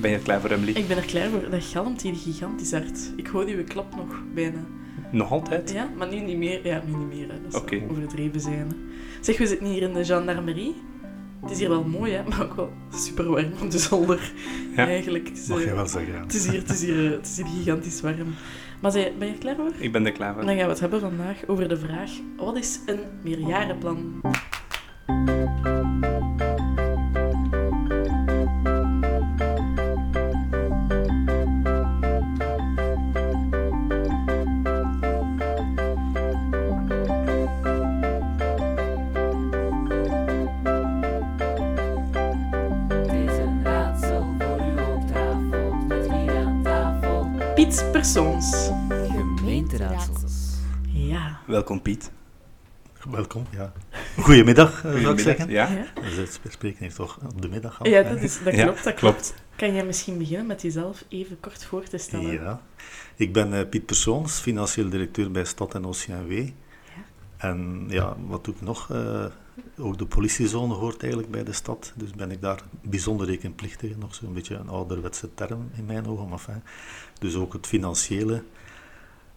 [0.00, 0.72] Ben je er klaar voor, Emily?
[0.72, 1.50] Ik ben er klaar voor.
[1.50, 3.12] Dat galmt hier gigantisch hard.
[3.16, 4.64] Ik hoor die klap nog bijna.
[5.10, 5.70] Nog altijd?
[5.72, 6.66] Ja, maar nu niet meer.
[6.66, 7.28] Ja, nu niet meer.
[7.28, 7.40] Hè.
[7.48, 7.78] Dat Oké.
[7.78, 8.58] zou overdreven zijn.
[8.58, 8.74] hè.
[9.20, 10.74] Zeg, we zitten hier in de gendarmerie.
[11.42, 14.32] Het is hier wel mooi, hè, maar ook wel super warm op de zolder.
[14.76, 14.86] Ja.
[14.86, 15.28] Eigenlijk.
[15.28, 16.20] Het is, Mag eh, je wel zeggen, ja.
[16.20, 18.34] het is, hier, het, is hier, eh, het is hier gigantisch warm.
[18.80, 19.70] Maar zij, ben je er klaar voor?
[19.78, 20.44] Ik ben er klaar voor.
[20.44, 24.20] Dan gaan we het hebben vandaag over de vraag: wat is een meerjarenplan?
[47.58, 48.70] Piet Persoons.
[49.36, 50.54] Gemeenteraadsels.
[50.86, 51.40] Ja.
[51.46, 52.10] Welkom, Piet.
[53.10, 53.72] Welkom, ja.
[54.18, 55.50] Goedemiddag, zou ik zeggen.
[55.50, 55.68] Ja?
[55.68, 58.84] Ja, Dus we spreken hier toch op de middag ja dat, is, dat Ja, klopt.
[58.84, 59.16] Dat klopt.
[59.16, 59.34] klopt.
[59.56, 62.32] Kan jij misschien beginnen met jezelf even kort voor te stellen?
[62.32, 62.60] Ja.
[63.16, 66.48] Ik ben eh, Piet Persoons, financieel directeur bij Stad en OCMW.
[67.36, 68.90] En ja, wat doe ik nog?
[68.90, 69.24] Eh,
[69.78, 71.92] ook de politiezone hoort eigenlijk bij de stad.
[71.96, 76.28] Dus ben ik daar bijzonder rekenplichtige, nog zo'n beetje een ouderwetse term in mijn ogen.
[76.28, 76.62] Maar enfin,
[77.18, 78.42] dus ook het financiële.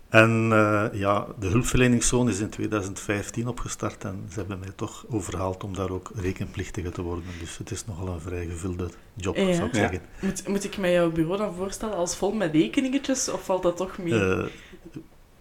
[0.09, 5.63] En eh, ja, de hulpverleningszone is in 2015 opgestart en ze hebben mij toch overhaald
[5.63, 7.23] om daar ook rekenplichtige te worden.
[7.39, 9.53] Dus het is nogal een vrij gevulde job, Ja.
[9.53, 9.79] zou ik Ja.
[9.79, 10.01] zeggen.
[10.21, 13.77] Moet, moet ik mij jouw bureau dan voorstellen als vol met rekeningetjes of valt dat
[13.77, 14.19] toch mee?
[14.19, 14.45] Eh,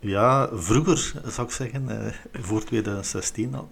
[0.00, 3.70] ja, vroeger zou ik zeggen, eh, voor 2016, al,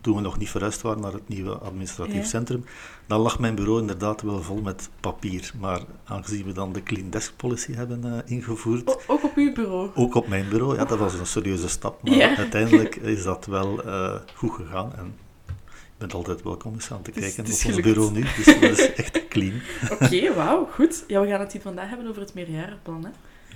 [0.00, 2.24] toen we nog niet verhuisd waren naar het nieuwe administratief Ja.
[2.24, 2.64] centrum,
[3.06, 5.52] dan lag mijn bureau inderdaad wel vol met papier.
[5.60, 9.52] Maar aangezien we dan de clean desk policy hebben eh, ingevoerd, O- ook op uw
[9.52, 9.90] bureau?
[9.94, 12.36] ook op mijn bureau, ja, dat was een serieuze stap, maar Ja.
[12.36, 14.92] uiteindelijk is dat wel eh, goed gegaan.
[14.96, 15.14] En
[15.46, 18.44] je bent altijd welkom eens aan te kijken het is op ons bureau nu, dus
[18.44, 19.60] dat is echt clean.
[20.00, 21.04] Oké, wauw, goed.
[21.06, 23.04] Ja, we gaan het hier vandaag hebben over het meerjarenplan.
[23.04, 23.10] Hè?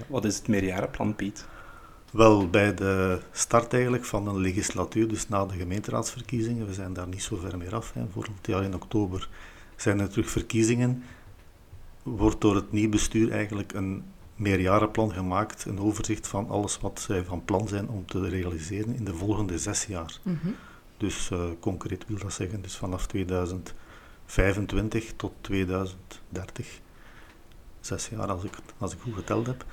[0.06, 1.46] Wat is het meerjarenplan, Piet?
[2.14, 7.08] Wel, bij de start eigenlijk van een legislatuur, dus na de gemeenteraadsverkiezingen, we zijn daar
[7.08, 7.92] niet zo ver meer af.
[7.92, 8.06] Hè.
[8.12, 9.28] Volgend jaar in oktober
[9.76, 11.02] zijn er terug verkiezingen.
[12.02, 14.04] Wordt door het nieuw bestuur eigenlijk een
[14.36, 19.04] meerjarenplan gemaakt, een overzicht van alles wat zij van plan zijn om te realiseren in
[19.04, 20.18] de volgende zes jaar.
[20.22, 20.48] Mhm.
[20.96, 26.80] Dus eh, concreet wil dat zeggen, dus vanaf 2025 tot 2030,
[27.80, 29.64] zes jaar als ik, als ik goed geteld heb,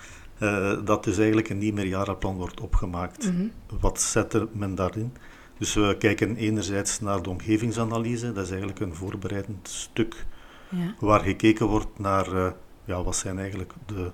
[0.41, 3.31] eh, dat dus eigenlijk een nieuw meerjarenplan wordt opgemaakt.
[3.31, 3.47] Mhm.
[3.79, 5.13] Wat zet er men daarin?
[5.57, 10.25] Dus we kijken enerzijds naar de omgevingsanalyse, dat is eigenlijk een voorbereidend stuk
[10.69, 10.95] Ja.
[10.99, 12.51] waar gekeken wordt naar eh,
[12.85, 14.11] ja, wat zijn eigenlijk de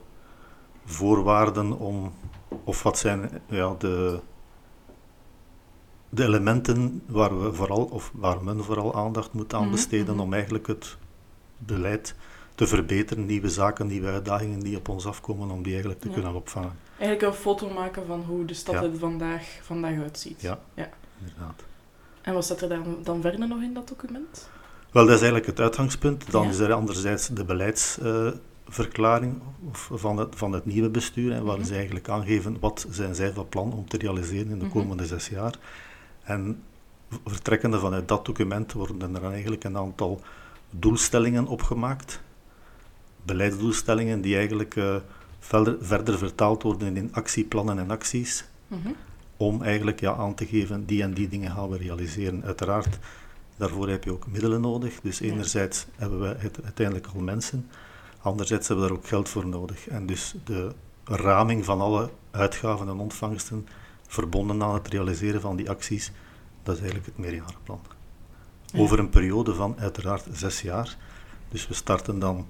[0.86, 2.14] voorwaarden om,
[2.64, 4.20] of wat zijn ja, de,
[6.10, 10.24] de elementen waar, we vooral, of waar men vooral aandacht moet aan Mhm, besteden mhm.
[10.24, 10.98] om eigenlijk het
[11.58, 12.16] beleid
[12.58, 16.14] te verbeteren, nieuwe zaken, nieuwe uitdagingen die op ons afkomen, om die eigenlijk te Ja.
[16.14, 16.72] kunnen opvangen.
[17.00, 18.84] Eigenlijk een foto maken van hoe de stad Ja.
[18.84, 20.42] er vandaag, vandaag uitziet.
[20.42, 20.60] Ja.
[20.74, 20.90] ja.
[21.20, 21.64] Inderdaad.
[22.22, 24.50] En wat staat er dan, dan verder nog in dat document?
[24.92, 26.32] Wel, dat is eigenlijk het uitgangspunt.
[26.32, 31.58] Dan is er anderzijds de beleidsverklaring of van, het, van het nieuwe bestuur, hè, waar
[31.58, 31.66] Mhm.
[31.66, 34.74] ze eigenlijk aangeven wat zijn zij van plan om te realiseren in de Mhm.
[34.74, 35.54] komende zes jaar.
[36.24, 36.64] En
[37.26, 40.22] vertrekkende vanuit dat document worden er dan eigenlijk een aantal
[40.70, 42.22] doelstellingen opgemaakt.
[43.28, 44.96] Beleidsdoelstellingen die eigenlijk eh,
[45.40, 48.88] verder, verder vertaald worden in actieplannen en acties Mhm.
[49.38, 52.44] om eigenlijk ja, aan te geven, die en die dingen gaan we realiseren.
[52.46, 52.98] Uiteraard,
[53.58, 55.00] daarvoor heb je ook middelen nodig.
[55.02, 55.26] Dus Ja.
[55.26, 57.70] enerzijds hebben we het, uiteindelijk al mensen,
[58.22, 59.88] anderzijds hebben we daar ook geld voor nodig.
[59.88, 60.72] En dus de
[61.06, 63.68] raming van alle uitgaven en ontvangsten
[64.08, 66.12] verbonden aan het realiseren van die acties,
[66.64, 67.80] dat is eigenlijk het meerjarenplan.
[68.66, 68.80] Ja.
[68.80, 70.98] Over een periode van uiteraard zes jaar.
[71.50, 72.48] Dus we starten dan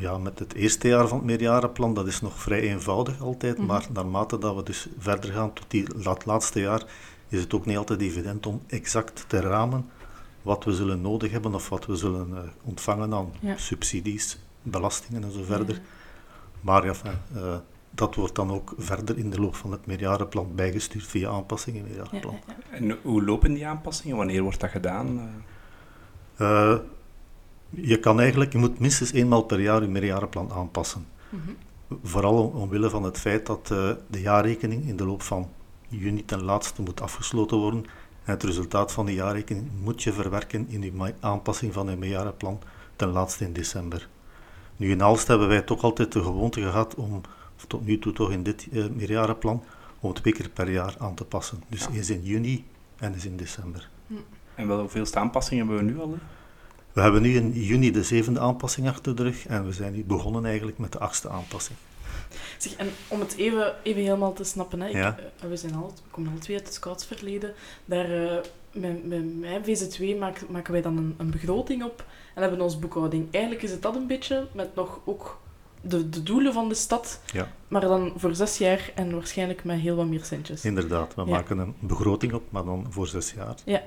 [0.00, 3.66] ja, met het eerste jaar van het meerjarenplan, dat is nog vrij eenvoudig altijd, Mhm.
[3.66, 6.82] maar naarmate dat we dus verder gaan tot die, dat laatste jaar,
[7.28, 9.86] is het ook niet altijd evident om exact te ramen
[10.42, 13.56] wat we zullen nodig hebben of wat we zullen eh, ontvangen aan Ja.
[13.56, 15.74] subsidies, belastingen en zo verder.
[15.74, 15.80] Ja.
[16.60, 16.92] Maar ja,
[17.34, 17.54] eh,
[17.90, 21.86] dat wordt dan ook verder in de loop van het meerjarenplan bijgestuurd via aanpassingen in
[21.86, 22.40] het Ja, meerjarenplan.
[22.46, 22.76] ja, ja.
[22.76, 24.16] En hoe lopen die aanpassingen?
[24.16, 25.18] Wanneer wordt dat gedaan?
[25.18, 25.24] Eh,
[26.36, 26.78] Eh,
[27.70, 31.06] je kan eigenlijk, je moet minstens eenmaal per jaar je meerjarenplan aanpassen.
[32.02, 35.48] Vooral om- omwille van het feit dat eh, de jaarrekening in de loop van
[35.88, 37.84] juni ten laatste moet afgesloten worden.
[38.24, 42.58] En het resultaat van de jaarrekening moet je verwerken in ma- aanpassing van je meerjarenplan
[42.96, 44.08] ten laatste in december.
[44.76, 47.20] Nu in Aalst hebben wij toch altijd de gewoonte gehad om,
[47.56, 49.62] of tot nu toe toch in dit eh, meerjarenplan,
[50.00, 51.62] om twee keer per jaar aan te passen.
[51.68, 51.90] Dus Ja.
[51.96, 52.64] eens in juni
[52.98, 53.88] en eens in december.
[54.54, 56.10] En wel hoeveel aanpassingen hebben we nu al?
[56.10, 56.16] hè?
[56.92, 60.04] We hebben nu in juni de zevende aanpassing achter de rug en we zijn nu
[60.04, 61.78] begonnen eigenlijk met de achtste aanpassing.
[62.58, 64.88] Zeg, en om het even, even helemaal te snappen, hè.
[64.88, 65.18] Ik, Ja.
[65.40, 67.52] eh, we, zijn al, we komen alle twee uit het scoutsverleden.
[67.84, 68.36] Daar, eh,
[68.72, 72.04] met, met mijn VZ2 maken, maken wij dan een, een begroting op
[72.34, 73.26] en hebben onze boekhouding.
[73.30, 75.40] Eigenlijk is het dat een beetje, met nog ook
[75.80, 77.52] de, de doelen van de stad, Ja.
[77.68, 80.64] maar dan voor zes jaar en waarschijnlijk met heel wat meer centjes.
[80.64, 81.30] Inderdaad, we Ja.
[81.30, 83.54] maken een begroting op, maar dan voor zes jaar.
[83.64, 83.82] Ja.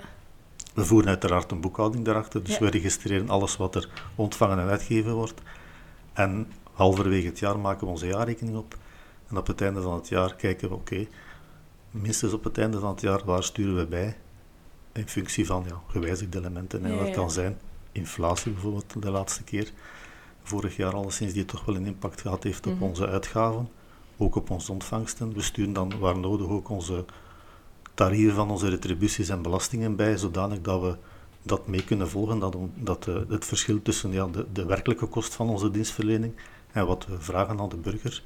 [0.73, 2.59] We voeren uiteraard een boekhouding daarachter, dus Ja.
[2.65, 5.41] we registreren alles wat er ontvangen en uitgegeven wordt.
[6.13, 8.77] En halverwege het jaar maken we onze jaarrekening op.
[9.27, 11.07] En op het einde van het jaar kijken we, oké,
[11.91, 14.17] minstens op het einde van het jaar, waar sturen we bij?
[14.91, 16.85] In functie van ja, gewijzigde elementen.
[16.85, 17.57] En Ja, dat kan zijn
[17.91, 19.71] inflatie bijvoorbeeld de laatste keer.
[20.43, 22.83] Vorig jaar alleszins die toch wel een impact gehad heeft op Mhm.
[22.83, 23.69] onze uitgaven.
[24.17, 25.33] Ook op onze ontvangsten.
[25.33, 27.05] We sturen dan waar nodig ook onze
[27.93, 30.95] tarieven van onze retributies en belastingen bij, zodanig dat we
[31.41, 35.33] dat mee kunnen volgen, dat, dat eh, het verschil tussen ja, de, de werkelijke kost
[35.35, 36.33] van onze dienstverlening
[36.71, 38.23] en wat we vragen aan de burger,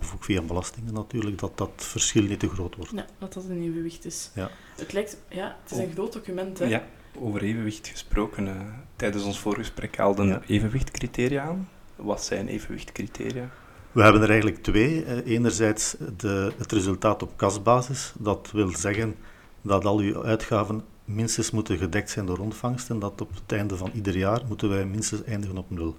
[0.00, 2.92] of ook via belastingen natuurlijk, dat dat verschil niet te groot wordt.
[2.94, 4.30] Ja, dat dat een evenwicht is.
[4.34, 4.50] Ja.
[4.76, 6.64] Het lijkt, ja, het is een groot document, hè.
[6.66, 6.84] Ja,
[7.18, 8.48] over evenwicht gesproken.
[8.48, 8.60] eh,
[8.96, 10.42] tijdens ons voorgesprek haalden Ja.
[10.46, 11.68] evenwichtcriteria aan.
[11.96, 13.50] Wat zijn evenwichtcriteria?
[13.92, 15.04] We hebben er eigenlijk twee.
[15.04, 18.12] Eh, Enerzijds de, het resultaat op kasbasis.
[18.18, 19.14] Dat wil zeggen
[19.62, 22.98] dat al uw uitgaven minstens moeten gedekt zijn door ontvangsten.
[22.98, 25.96] Dat op het einde van ieder jaar moeten wij minstens eindigen op nul.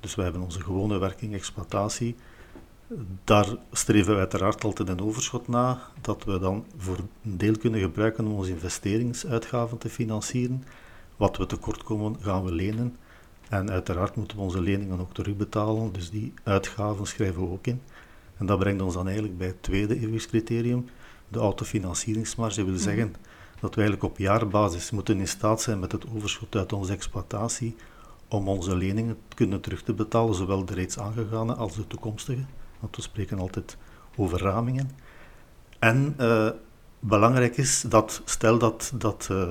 [0.00, 2.16] Dus wij hebben onze gewone werking, exploitatie.
[3.24, 7.80] Daar streven we uiteraard altijd een overschot na, dat we dan voor een deel kunnen
[7.80, 10.64] gebruiken om onze investeringsuitgaven te financieren.
[11.16, 12.96] Wat we tekortkomen, gaan we lenen.
[13.48, 17.80] En uiteraard moeten we onze leningen ook terugbetalen, dus die uitgaven schrijven we ook in.
[18.36, 20.88] En dat brengt ons dan eigenlijk bij het tweede eeuwigscriterium,
[21.28, 22.56] de autofinancieringsmarge.
[22.56, 22.82] Dat wil Mhm.
[22.84, 23.14] zeggen
[23.60, 27.76] dat we eigenlijk op jaarbasis moeten in staat zijn met het overschot uit onze exploitatie
[28.28, 32.44] om onze leningen te kunnen terug te betalen, zowel de reeds aangegane als de toekomstige.
[32.80, 33.76] Want we spreken altijd
[34.16, 34.90] over ramingen.
[35.78, 36.48] En eh,
[36.98, 39.48] belangrijk is dat, stel dat dat eh,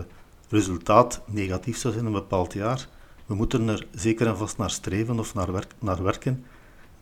[0.50, 2.88] resultaat negatief zou zijn in een bepaald jaar,
[3.26, 6.46] we moeten er zeker en vast naar streven of naar, werk, naar werken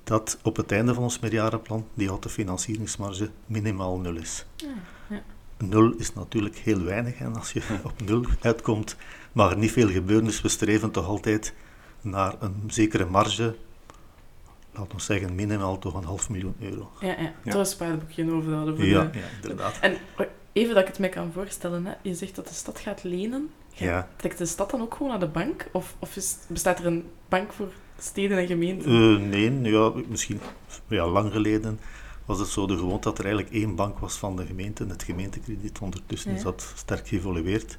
[0.03, 4.45] dat op het einde van ons meerjarenplan die autofinancieringsmarge minimaal nul is.
[4.56, 4.68] Ja,
[5.09, 5.21] ja.
[5.57, 8.95] Nul is natuurlijk heel weinig en als je op nul uitkomt,
[9.31, 10.25] mag er niet veel gebeuren.
[10.25, 11.53] Dus we streven toch altijd
[12.01, 13.56] naar een zekere marge,
[14.74, 16.91] laten we zeggen minimaal toch een half miljoen euro.
[17.00, 17.33] Ja, ja.
[17.44, 18.75] Daar een spaarboekje over houden.
[18.75, 19.79] Voor Ja, de- ja inderdaad.
[19.79, 19.97] En
[20.53, 21.94] even dat ik het me kan voorstellen, hè.
[22.01, 23.50] je zegt dat de stad gaat lenen.
[23.74, 24.09] Ja.
[24.15, 25.68] Trekt de stad dan ook gewoon naar de bank?
[25.71, 28.92] Of, of is, bestaat er een bank voor steden en gemeenten?
[28.92, 30.39] Eh, nee, ja, misschien
[30.88, 31.80] ja, lang geleden
[32.25, 35.03] was het zo de gewoonte dat er eigenlijk één bank was van de gemeente, het
[35.03, 35.80] gemeentekrediet.
[35.80, 36.44] Ondertussen is Ja.
[36.44, 37.77] dat sterk geëvolueerd.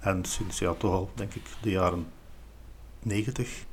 [0.00, 2.06] En sinds ja, toch al, denk ik, de jaren
[3.02, 3.66] 90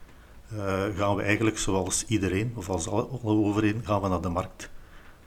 [0.49, 4.69] eh, gaan we eigenlijk zoals iedereen, of als alle, overheden, gaan we naar de markt.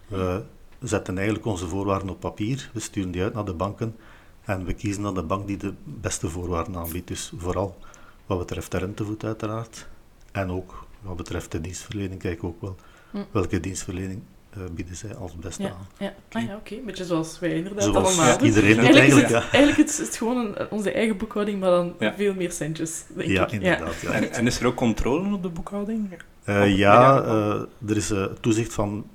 [0.06, 0.45] We
[0.83, 3.97] zetten eigenlijk onze voorwaarden op papier, we sturen die uit naar de banken
[4.45, 7.09] en we kiezen dan de bank die de beste voorwaarden aanbiedt.
[7.09, 7.79] Dus vooral
[8.27, 9.87] wat betreft de rentevoet uiteraard.
[10.33, 12.77] En ook wat betreft de dienstverlening kijken we ook wel
[13.11, 13.19] Hm.
[13.31, 14.21] welke dienstverlening
[14.51, 15.87] eh, bieden zij als beste Ja, aan.
[15.99, 16.15] ja.
[16.33, 16.75] Ah ja, oké.
[16.87, 19.51] Beetje zoals wij inderdaad Zoals allemaal ja, iedereen doet Eigenlijk, is het, ja.
[19.51, 22.15] eigenlijk is het gewoon een- onze eigen boekhouding, maar dan Ja.
[22.17, 23.53] veel meer centjes, denk Ja, ik.
[23.53, 24.01] inderdaad.
[24.01, 24.11] Ja.
[24.13, 26.09] En, en is er ook controle op de boekhouding?
[26.49, 29.07] Eh, ja, eh, er is eh, toezicht van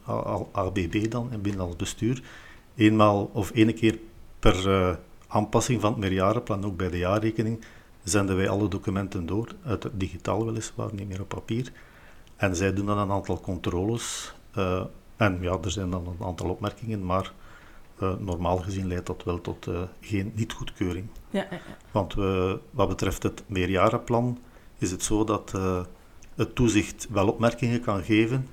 [0.52, 2.22] ABB dan, en binnenlands bestuur.
[2.76, 4.00] Eenmaal of ene keer
[4.40, 7.66] per aanpassing van het meerjarenplan, ook bij de jaarrekening,
[8.04, 11.72] zenden wij alle documenten door, uit het digitaal weliswaar, niet meer op papier.
[12.36, 14.34] En zij doen dan een aantal controles.
[15.16, 17.34] en ja, er zijn dan een aantal opmerkingen, maar
[18.20, 19.68] normaal gezien leidt dat wel tot
[20.02, 21.08] geen niet-goedkeuring.
[21.30, 21.78] Ja, ja, ja.
[21.92, 24.40] Want we, wat betreft het meerjarenplan
[24.78, 25.54] is het zo dat
[26.36, 28.48] het toezicht wel opmerkingen kan geven,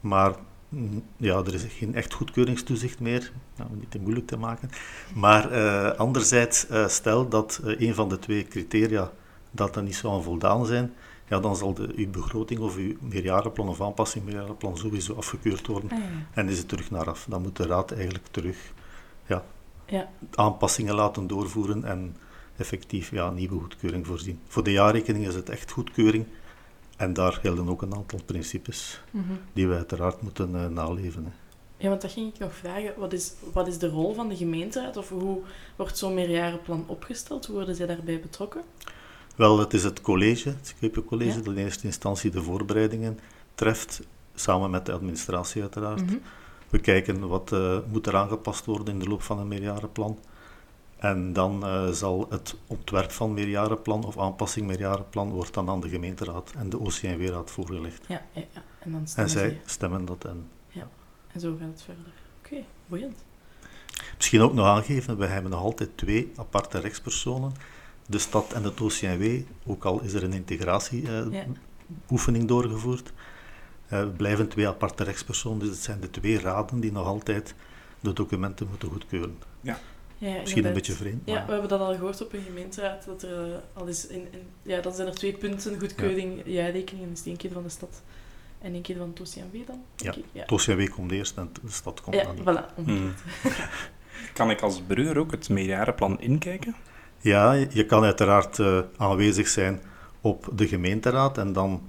[0.00, 0.34] maar
[0.68, 4.70] mm, ja, er is geen echt goedkeuringstoezicht meer, nou, om niet te moeilijk te maken.
[5.14, 9.12] Maar eh, anderzijds, eh, stel dat eh, een van de twee criteria
[9.50, 10.92] dat er niet zou aan voldaan zijn,
[11.28, 15.90] ja, dan zal de, uw begroting of uw meerjarenplan of aanpassing meerjarenplan sowieso afgekeurd worden
[15.90, 16.04] Ah, ja.
[16.32, 17.26] en is het terug naar af.
[17.28, 18.56] Dan moet de raad eigenlijk terug
[19.26, 19.44] ja,
[19.86, 20.08] Ja.
[20.34, 22.16] aanpassingen laten doorvoeren en
[22.56, 24.40] effectief ja, nieuwe goedkeuring voorzien.
[24.46, 26.26] Voor de jaarrekening is het echt goedkeuring
[26.98, 29.32] en daar gelden ook een aantal principes Mhm.
[29.52, 31.24] die we uiteraard moeten eh, naleven.
[31.24, 31.30] Hè.
[31.76, 32.92] Ja, want dat ging ik nog vragen.
[32.96, 34.96] Wat is, wat is de rol van de gemeenteraad?
[34.96, 35.38] Of hoe
[35.76, 37.46] wordt zo'n meerjarenplan opgesteld?
[37.46, 38.62] Hoe worden zij daarbij betrokken?
[39.36, 41.44] Wel, het is het college, het Schepencollege, Ja.
[41.44, 43.18] dat in eerste instantie de voorbereidingen
[43.54, 44.00] treft,
[44.34, 46.04] samen met de administratie uiteraard.
[46.06, 46.16] Mhm.
[46.68, 50.18] We kijken wat eh, moet er aangepast worden in de loop van een meerjarenplan.
[50.98, 55.88] En dan eh, zal het ontwerp van meerjarenplan of aanpassing meerjarenplan wordt dan aan de
[55.88, 58.04] gemeenteraad en de OCMW-raad voorgelegd.
[58.08, 58.62] Ja, ja, ja.
[58.78, 60.48] En dan En zij stemmen dat en
[61.32, 62.04] En zo gaat het verder.
[62.38, 63.24] Oké, boeiend.
[64.16, 67.52] Misschien ook nog aangeven, we hebben nog altijd twee aparte rechtspersonen.
[68.06, 72.46] De stad en het OCMW, ook al is er een integratieoefening Ja.
[72.46, 73.12] doorgevoerd,
[73.88, 75.58] eh, blijven twee aparte rechtspersonen.
[75.58, 77.54] Dus het zijn de twee raden die nog altijd
[78.00, 79.38] de documenten moeten goedkeuren.
[79.60, 79.78] Ja,
[80.18, 83.52] Misschien een beetje vreemd, Ja, we hebben dat al gehoord op een gemeenteraad, dat er
[83.52, 87.26] eh, al is in, in, ja, dan zijn er twee punten, goedkeuring, ja-rekening, en is
[87.26, 88.02] één keer van de stad
[88.58, 89.80] en één keer van het OCMW dan.
[89.96, 92.44] Ja, het OCMW komt eerst en de stad komt ja dan niet.
[92.44, 92.74] voilà.
[92.76, 93.20] omgekeerd.
[94.34, 96.74] Kan ik als burger ook het meerjarenplan inkijken?
[97.20, 99.80] Ja, je kan uiteraard eh, aanwezig zijn
[100.20, 101.88] op de gemeenteraad en dan,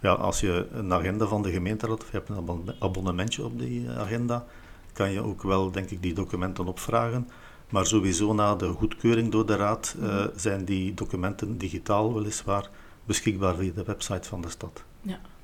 [0.00, 3.58] ja, als je een agenda van de gemeenteraad of je hebt een abonne- abonnementje op
[3.58, 4.44] die eh, agenda,
[4.92, 7.28] kan je ook wel, denk ik, die documenten opvragen.
[7.70, 12.70] Maar sowieso na de goedkeuring door de raad eh, zijn die documenten digitaal weliswaar
[13.04, 14.84] beschikbaar via de website van de stad.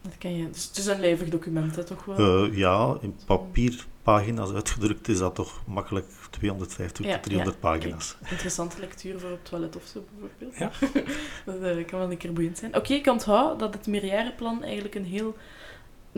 [0.07, 0.51] Dat kan je.
[0.51, 2.47] Dus het is een lijvig document, hè, toch wel?
[2.47, 8.17] Eh, ja, in papierpagina's uitgedrukt is dat toch makkelijk 250 Ja, tot 300 ja, pagina's.
[8.31, 10.59] Interessante lectuur voor op het toilet of zo, bijvoorbeeld.
[10.59, 10.71] Ja.
[11.53, 12.77] dat eh, kan wel een keer boeiend zijn.
[12.77, 15.37] Oké, ik onthoud dat het meerjarenplan eigenlijk een heel...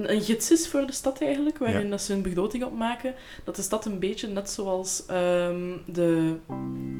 [0.06, 1.90] Een gids is voor de stad eigenlijk, waarin Ja.
[1.90, 3.14] dat ze hun begroting opmaken.
[3.44, 6.34] Dat de stad een beetje, net zoals ehm, de,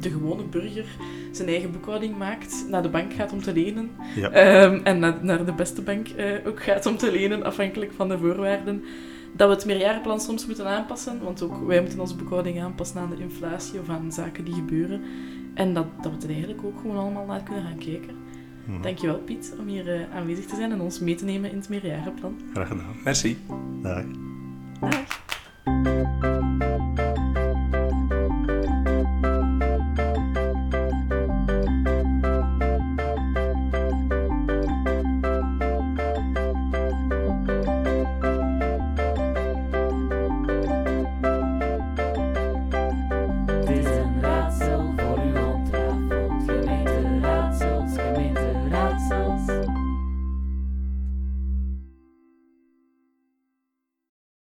[0.01, 0.87] de gewone burger
[1.33, 3.91] zijn eigen boekhouding maakt, naar de bank gaat om te lenen.
[4.17, 4.31] Ja.
[4.31, 8.09] Ehm, en naar, naar de beste bank eh, ook gaat om te lenen, afhankelijk van
[8.09, 8.85] de voorwaarden.
[9.37, 13.11] Dat we het meerjarenplan soms moeten aanpassen, want ook wij moeten onze boekhouding aanpassen aan
[13.11, 15.03] de inflatie of aan zaken die gebeuren.
[15.55, 18.17] En dat, dat we er eigenlijk ook gewoon allemaal naar kunnen gaan kijken.
[18.69, 18.83] Mhm.
[18.83, 21.69] Dankjewel Piet om hier eh, aanwezig te zijn en ons mee te nemen in het
[21.69, 22.41] meerjarenplan.
[22.53, 22.97] Graag gedaan.
[23.05, 23.39] Merci.
[23.83, 24.05] Dag.
[24.81, 25.27] Dag!